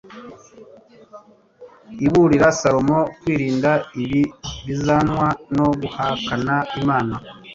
iburira 2.05 2.47
salomo 2.59 2.99
kwirinda 3.19 3.71
ibibi 4.01 4.21
bizanwa 4.67 5.27
no 5.55 5.67
guhakana 5.81 6.55
imana 6.79 7.15